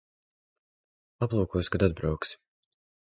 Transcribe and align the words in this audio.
Aplūkosi, 1.27 1.73
kad 1.77 1.87
atbrauksi. 1.89 2.41